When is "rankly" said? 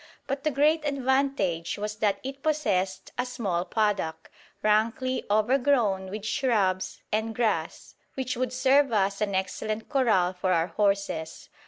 4.63-5.23